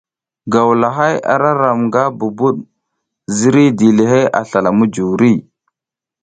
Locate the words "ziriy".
3.35-3.69